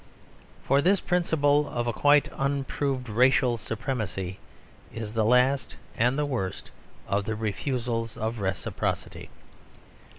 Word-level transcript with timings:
For 0.63 0.81
this 0.81 0.99
principle 0.99 1.69
of 1.69 1.85
a 1.85 1.93
quite 1.93 2.27
unproved 2.35 3.07
racial 3.07 3.55
supremacy 3.57 4.39
is 4.91 5.13
the 5.13 5.23
last 5.23 5.75
and 5.95 6.17
worst 6.27 6.71
of 7.07 7.25
the 7.25 7.35
refusals 7.35 8.17
of 8.17 8.39
reciprocity. 8.39 9.29